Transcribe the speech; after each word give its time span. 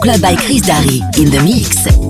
club 0.00 0.20
by 0.22 0.34
Chris 0.36 0.62
Darry 0.62 1.00
in 1.18 1.30
the 1.30 1.40
mix. 1.44 2.09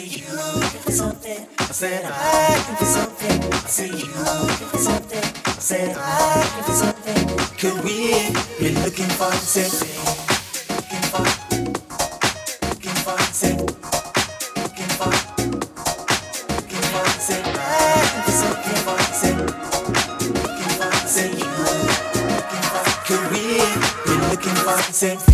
you 0.00 0.26
looking 0.34 0.80
for 0.80 0.90
something. 0.90 1.46
I 1.58 1.64
said 1.66 2.04
I'm 2.04 2.58
looking 2.58 2.76
something. 2.86 3.42
You 3.86 4.06
looking 4.18 4.68
for 4.68 4.78
something. 4.78 5.24
I 5.46 5.50
said 5.58 5.96
I'm 5.96 6.40
looking 6.40 6.64
something. 6.74 7.28
Could 7.58 7.84
we 7.84 8.32
be 8.58 8.74
looking 8.82 9.10
for 9.14 9.30
the? 9.30 9.70
Looking 10.74 11.04
for, 11.12 11.24
looking 12.66 12.98
for 13.04 13.16
the. 13.32 13.56
Looking 14.56 14.90
for, 14.98 15.12
looking 16.54 16.84
for 16.90 17.04
the 17.04 17.20
same. 17.20 17.46
Looking 17.46 18.22
for 18.24 18.34
something 18.42 18.78
for 18.82 18.96
the 18.98 19.14
same. 19.14 19.38
Looking. 19.38 19.64
Could 23.06 23.24
we 23.30 23.42
be 24.06 24.14
looking 24.30 24.56
for 24.56 24.76
the 24.76 24.92
same? 24.92 25.33